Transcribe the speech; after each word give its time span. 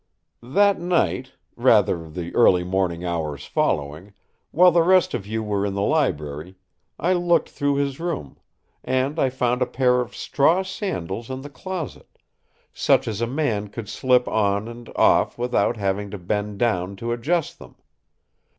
"That 0.41 0.79
night 0.79 1.33
rather, 1.55 2.09
the 2.09 2.33
early 2.33 2.63
morning 2.63 3.05
hours 3.05 3.45
following 3.45 4.15
while 4.49 4.71
the 4.71 4.81
rest 4.81 5.13
of 5.13 5.27
you 5.27 5.43
were 5.43 5.63
in 5.63 5.75
the 5.75 5.83
library, 5.83 6.55
I 6.97 7.13
looked 7.13 7.49
through 7.49 7.75
his 7.75 7.99
room, 7.99 8.39
and 8.83 9.19
I 9.19 9.29
found 9.29 9.61
a 9.61 9.67
pair 9.67 10.01
of 10.01 10.15
straw 10.15 10.63
sandals 10.63 11.29
in 11.29 11.41
the 11.41 11.51
closet 11.51 12.17
such 12.73 13.07
as 13.07 13.21
a 13.21 13.27
man 13.27 13.67
could 13.67 13.87
slip 13.87 14.27
on 14.27 14.67
and 14.67 14.89
off 14.95 15.37
without 15.37 15.77
having 15.77 16.09
to 16.09 16.17
bend 16.17 16.57
down 16.57 16.95
to 16.95 17.11
adjust 17.11 17.59
them. 17.59 17.75